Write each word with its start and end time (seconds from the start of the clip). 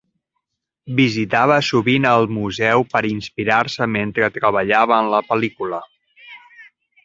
Visitava 0.99 1.57
sovint 1.67 2.07
el 2.13 2.25
museu 2.39 2.87
per 2.95 3.03
inspirar-se 3.11 3.89
mentre 3.99 4.33
treballava 4.41 5.01
en 5.05 5.15
la 5.15 5.23
pel·lícula. 5.31 5.87